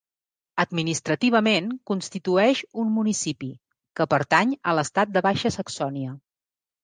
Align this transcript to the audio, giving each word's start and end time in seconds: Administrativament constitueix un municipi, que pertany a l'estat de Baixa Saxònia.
Administrativament 0.61 1.67
constitueix 1.91 2.63
un 2.83 2.89
municipi, 2.95 3.51
que 3.99 4.09
pertany 4.15 4.55
a 4.71 4.75
l'estat 4.79 5.15
de 5.19 5.23
Baixa 5.27 5.55
Saxònia. 5.59 6.17